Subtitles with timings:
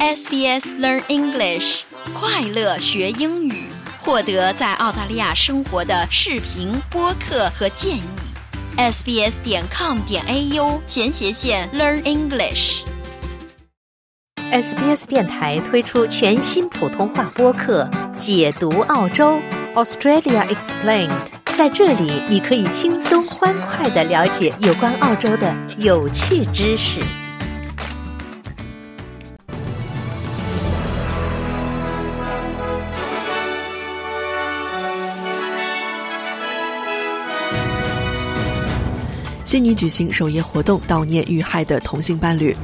[0.00, 1.80] SBS Learn English，
[2.14, 3.64] 快乐学英语，
[3.98, 8.02] 获得在澳大利亚生活的视频、播客和建议。
[8.76, 12.82] sbs 点 com 点 au 前斜线 Learn English。
[14.52, 19.40] SBS 电台推出全新普通话播客《解读澳洲
[19.74, 21.10] Australia Explained》。
[21.56, 27.00] 在这里，你可以轻松欢快的了解有关澳洲的有趣知识。
[39.48, 42.54] 悉尼举行首页活动悼念遇害的同性伴侣。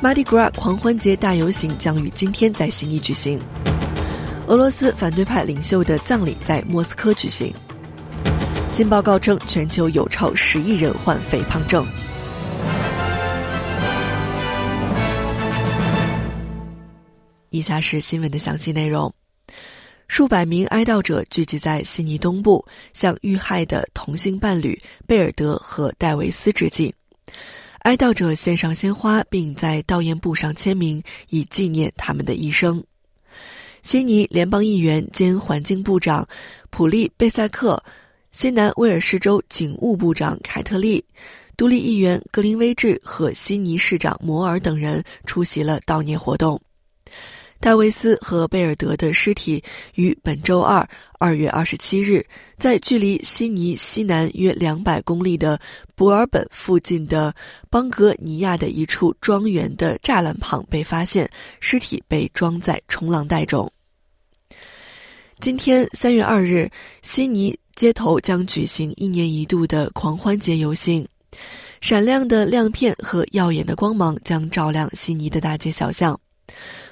[0.00, 3.38] Mardi Gras 狂欢节大游行将于今天在悉尼举行。
[4.46, 7.52] 俄罗斯反对派领袖的葬礼在莫斯科举行。
[8.70, 11.86] 新报告称，全球有超十亿人患肥胖症。
[17.50, 19.12] 以下是新闻的详细内容。
[20.12, 26.92] 数百名哀悼者聚集在悉尼东部，向遇害的同性伴侣贝尔德和戴维斯致敬。
[27.78, 32.84] 哀悼者献上鲜花，并在悼唁簿上签名，以纪念他们的一生。
[33.82, 36.28] 悉尼联邦议员兼环境部长
[36.68, 37.82] 普利贝塞克、
[38.32, 41.02] 新南威尔士州警务部长凯特利、
[41.56, 46.60] 独立议员格林威治和悉尼市长摩尔等人出席了悼念活动。
[47.62, 49.62] 戴维斯和贝尔德的尸体
[49.94, 50.86] 于本周二
[51.20, 52.26] 二月二十七日，
[52.58, 55.56] 在距离悉尼西南约两百公里的
[55.94, 57.32] 博尔本附近的
[57.70, 63.72] 邦格尼亚的一处庄园的栅栏旁被发现，尸体被装在冲浪袋中。
[65.38, 66.68] 今天三月二日，
[67.02, 71.06] 悉尼街头将举行一年一度的狂欢节游行，
[71.80, 76.18] 闪亮的亮片和耀眼的光芒将照亮悉尼的大街小巷。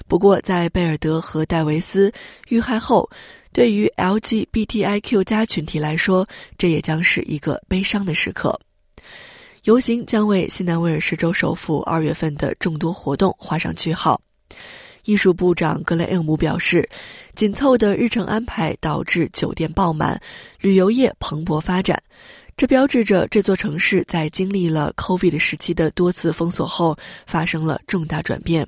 [0.07, 2.11] 不过，在贝尔德和戴维斯
[2.49, 3.09] 遇害后，
[3.53, 8.59] 对于 LGBTIQ 加群体来说，这也将是一个悲伤的时刻。
[9.63, 14.19] 游行将为新南威尔士州首府二月份的众多活动画上句号。
[15.03, 16.87] 艺术部长格雷厄姆表示，
[17.35, 20.21] 紧凑的日程安排导致酒店爆满，
[20.59, 22.01] 旅游业蓬勃发展。
[22.55, 26.95] 这标志着这座城市在经历了 COVID 时期的多次封锁后，
[27.25, 28.67] 发生了重大转变。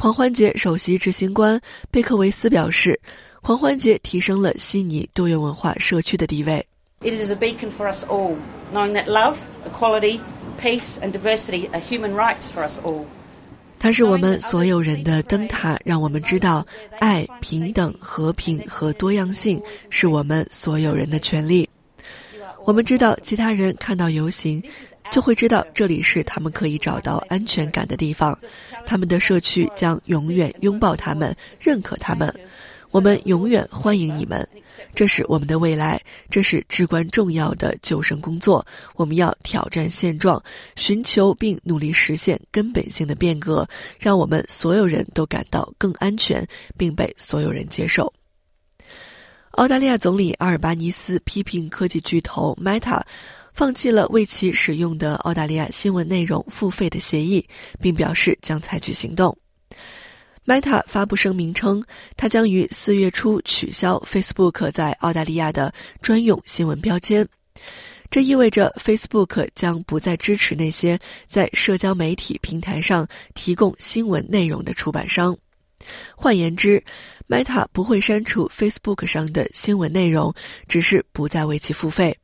[0.00, 2.98] 狂欢节首席执行官贝克维斯表示，
[3.42, 6.66] 狂欢节提升了悉尼多元文化社区的地位。
[7.02, 8.36] It is a beacon for us all,
[8.72, 9.36] knowing that love,
[9.70, 10.20] equality,
[10.58, 13.04] peace, and diversity are human rights for us all.
[13.78, 16.66] 它是我们所有人的灯塔，让我们知道
[16.98, 21.68] 爱、平等、和平和多样性是我们所有人的权利。
[22.64, 24.62] 我们知道，其他人看到游行，
[25.10, 28.38] 就会知道这里是他们可以找到安全感的地方。
[28.86, 32.32] 他们的社区将永远拥抱他们，认可他们。
[32.92, 34.46] 我们永远欢迎你们。
[34.94, 38.66] 这是我们的未来，这是至关重要的救生工作。
[38.96, 40.42] 我们要挑战现状，
[40.74, 43.68] 寻求并努力实现根本性的变革，
[43.98, 46.44] 让我们所有人都感到更安全，
[46.76, 48.12] 并被所有人接受。
[49.52, 53.02] 澳大利亚总理阿尔巴尼斯批评科技巨头 Meta
[53.52, 57.46] 放弃了为其使用的澳大利亚新闻内容付费的协议，
[57.80, 59.36] 并表示将采取行动。
[60.46, 61.84] Meta 发布声明称，
[62.16, 67.28] 它将于四月初取消 Facebook 在澳大利亚的专用新闻标签。
[68.10, 75.36] 这意味着 Facebook 将不再支持那些在社交媒体平台上提供新闻内容的出版商。
[76.16, 76.82] 换言之
[77.28, 80.34] ，Meta 不会删除 Facebook 上的新闻内容，
[80.66, 82.16] 只是不再为其付费。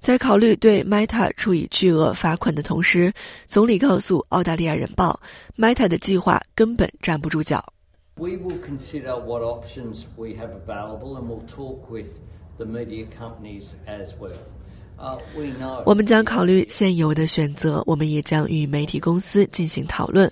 [0.00, 3.12] 在考虑对 Meta 处以巨额罚款的同时，
[3.46, 5.20] 总理告诉《澳大利亚人报》
[5.62, 7.72] ，Meta 的计划根本站不住脚。
[8.16, 12.18] We will consider what options we have available and we'll talk with
[12.56, 14.32] the media companies as well.
[14.98, 15.18] Uh.
[15.86, 20.30] 我们将考虑现有的选择，我们也将与媒体公司进行讨论。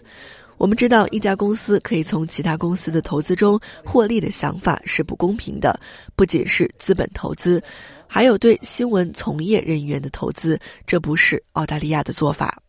[0.59, 5.79] 我们知道一家公司可以从其他公司的投资中获利的想法是不公平的，
[6.17, 7.63] 不仅是资本投资，
[8.09, 12.61] 还有对新闻从业人员的投资，这不是澳大利亚的做法。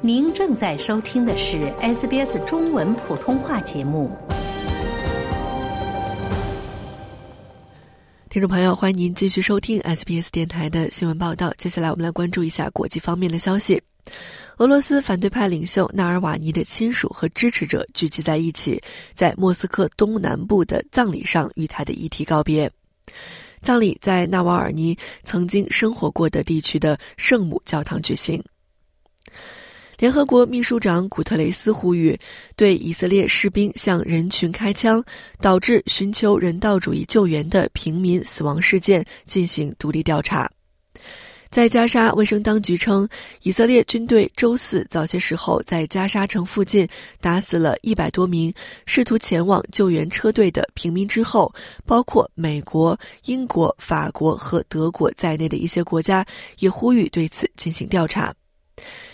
[0.00, 4.10] 您正在收听的是 SBS 中文普通话节目。
[8.28, 11.52] 听众朋友，欢迎您继续收听 SBS 电台的新闻报道。
[11.58, 13.80] 接下来，我们来关注一下国际方面的消息。
[14.56, 18.82] 俄罗斯反对派领袖纳尔瓦尼的亲属和支持者聚集在一起，
[19.14, 22.70] 在莫斯科东南部的葬礼上与他的遗体告别。
[23.60, 28.42] 葬礼在纳瓦尔尼曾经生活过的地区的圣母教堂举行。
[29.98, 32.18] 联合国秘书长古特雷斯呼吁
[32.56, 35.04] 对以色列士兵向人群开枪，
[35.40, 40.50] 导致寻求人道主义救援的平民死亡事件进行独立调查。
[41.52, 43.06] 在加沙，卫生当局称，
[43.42, 46.88] 以色列军队周四早些时候在加沙城附近
[47.20, 48.50] 打死了一百多名
[48.86, 51.54] 试图前往救援车队的平民之后，
[51.84, 56.24] 包括美国、英国、法国和德国在内的一些国家
[56.60, 58.32] 也呼吁对此进行调查。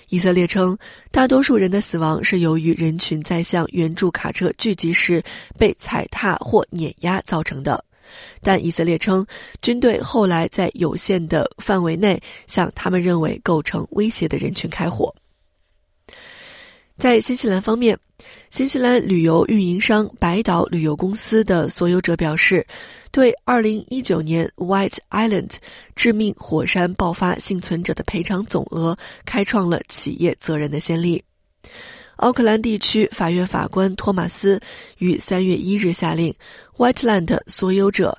[0.08, 0.78] 以色列称，
[1.10, 5.20] 大多数人的死亡是由于人群在向援助卡车聚集时
[5.58, 7.84] 被踩踏或碾压造成的，
[8.42, 9.26] 但以色列称，
[9.62, 15.14] 军队后来在有限的范围内向他们认为构成威胁的人群开火。
[16.96, 17.98] 在新西兰方面。
[18.50, 22.66] 新西兰旅游运营商白岛旅游公司的所有者表示，
[23.12, 25.54] 对2019年 White Island
[25.94, 31.22] 致命火山爆发幸存者的赔偿总额开创了企业责任的先例。
[32.18, 34.60] 奥克兰地区法院法官托马斯
[34.98, 36.34] 于3月1日下令
[36.76, 38.18] ，Whiteland 所有者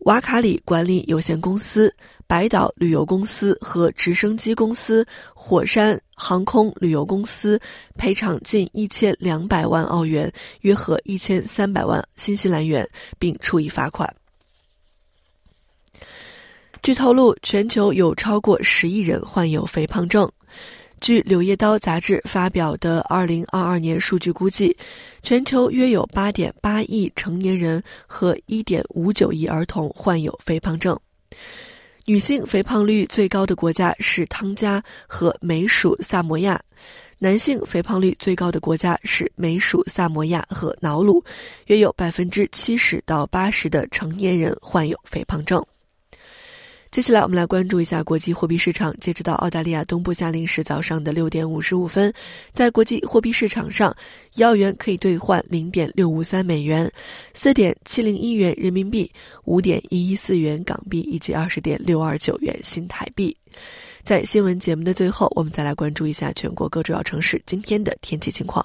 [0.00, 1.94] 瓦卡里管理有限公司。
[2.26, 7.60] 白岛旅游公司和直升机公司、火山航空旅游公司
[7.98, 10.32] 赔偿近一千两百万澳元，
[10.62, 12.88] 约合一千三百万新西兰元，
[13.18, 14.14] 并处以罚款。
[16.82, 20.30] 据透露，全球有超过十亿人患有肥胖症。
[21.02, 24.74] 据《柳叶刀》杂志发表的二零二二年数据估计，
[25.24, 30.96] 全球约有八点八亿成年人和一点五九亿儿童患有肥胖症。
[32.04, 36.60] 女性肥胖率最高的国家是汤加和美属萨摩亚，
[37.18, 41.24] 男性肥胖率最高的国家是美属萨摩亚和瑙鲁，
[41.66, 45.64] 约有百分之七十到八十的成年人患有肥胖症。
[46.92, 48.94] 接下来，我们来关注一下国际货币市场。
[49.00, 52.12] 截止到澳大利亚东部夏令时早上的六点五十五分，
[52.52, 53.96] 在国际货币市场上，
[54.34, 56.92] 一澳元可以兑换零点六五三美元，
[57.32, 59.10] 四点七零一元人民币，
[59.44, 63.34] 五点一一四元港币以及二十点六二九元新台币。
[64.04, 68.62] 在新闻节目的最后，我们再来关注一下全国各主要城市今天的天气情况。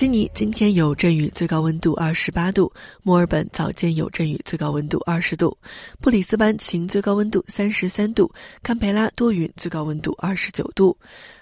[0.00, 5.54] 悉尼今天有阵雨，最高温度二十八度；墨尔本早间有阵雨，最高温度二十度；
[6.00, 8.26] 布里斯班晴，最高温度三十三度；
[8.62, 10.96] 堪培拉多云，最高温度二十九度；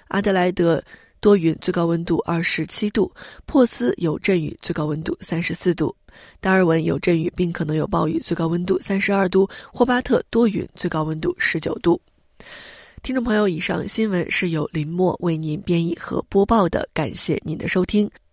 [0.09, 0.83] 阿德莱德
[1.21, 3.09] 多云，最高温度二十七度；
[3.47, 5.95] 珀斯有阵雨，最高温度三十四度；
[6.41, 12.01] 达尔文有阵雨并可能有暴雨，最高温度三十二度；霍巴特多云，最高温度十九度。
[13.05, 18.11] 听众朋友，以上新闻是由林默为您编译和播报的，感谢您的收听。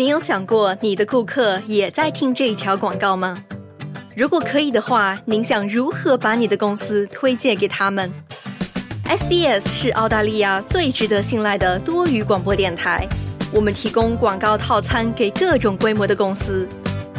[0.00, 3.36] 你有想过你的顾客也在听这一条广告吗？
[4.16, 8.10] 如果可以的话，您想如何把你的公司推荐给他们
[9.06, 13.06] ？SBS 是澳大利亚最值得信赖的多语广播电台，
[13.52, 16.66] 我们提供广告套餐给各种规模的公司。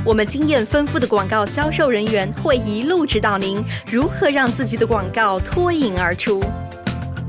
[0.04, 6.44] 我们经验丰富的广告销售人员会一路指导您如何让自己的广告脱颖而出。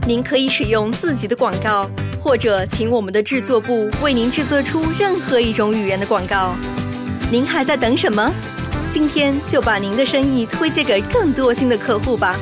[0.07, 1.91] 您可以使用自己的广告。
[2.23, 6.55] 或者，请我们的制作部为您制作出任何一种语言的广告。
[7.33, 8.33] 您还在等什么？
[8.93, 12.39] 今天就把您的生意推荐给更多新的客户吧。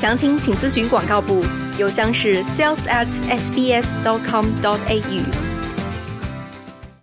[0.00, 1.44] 详情请咨询广告部，
[1.78, 5.51] 邮箱是 sales at sbs dot com dot au。